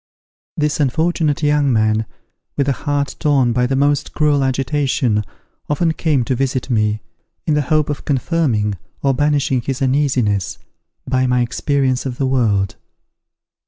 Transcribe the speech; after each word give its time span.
This 0.57 0.79
unfortunate 0.79 1.43
young 1.43 1.71
man, 1.71 2.07
with 2.57 2.67
a 2.67 2.71
heart 2.71 3.15
torn 3.19 3.53
by 3.53 3.67
the 3.67 3.75
most 3.75 4.13
cruel 4.15 4.43
agitation, 4.43 5.23
often 5.69 5.91
came 5.93 6.23
to 6.23 6.33
visit 6.35 6.71
me, 6.71 7.01
in 7.45 7.53
the 7.53 7.61
hope 7.69 7.87
of 7.87 8.03
confirming 8.03 8.79
or 9.03 9.13
banishing 9.13 9.61
his 9.61 9.79
uneasiness, 9.79 10.57
by 11.07 11.27
my 11.27 11.41
experience 11.41 12.07
of 12.07 12.17
the 12.17 12.25
world. 12.25 12.77